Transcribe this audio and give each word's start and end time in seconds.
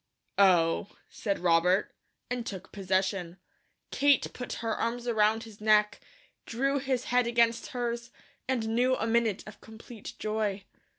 "Oh," 0.39 0.97
said 1.11 1.37
Robert, 1.37 1.93
and 2.27 2.43
took 2.43 2.71
possession. 2.71 3.37
Kate 3.91 4.33
put 4.33 4.53
her 4.65 4.75
arms 4.75 5.07
around 5.07 5.43
his 5.43 5.61
neck, 5.61 5.99
drew 6.47 6.79
his 6.79 7.03
head 7.13 7.27
against 7.27 7.67
hers, 7.67 8.09
and 8.47 8.69
knew 8.69 8.95
a 8.95 9.05
minute 9.05 9.43
of 9.45 9.61
complete 9.61 10.13
joy. 10.17 10.63